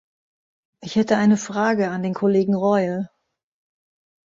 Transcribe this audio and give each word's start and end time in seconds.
Ich 0.81 0.95
hätte 0.95 1.17
eine 1.17 1.37
Frage 1.37 1.91
an 1.91 2.01
den 2.01 2.15
Kollegen 2.15 2.55
Reul. 2.55 3.07